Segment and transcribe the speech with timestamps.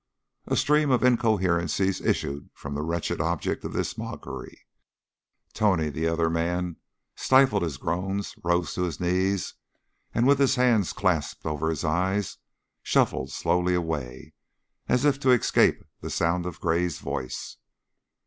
[0.47, 4.65] A stream of incoherencies issued from the wretched object of this mockery.
[5.53, 6.77] Tony, the other man,
[7.15, 9.53] stifled his groans, rose to his knees,
[10.11, 12.37] and, with his hands clasped over his eyes,
[12.81, 14.33] shuffled slowly away,
[14.87, 17.57] as if to escape the sound of Gray's voice.